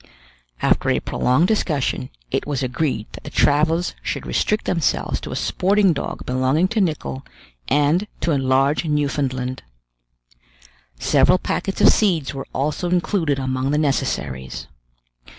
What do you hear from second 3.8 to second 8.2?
should restrict themselves to a sporting dog belonging to Nicholl, and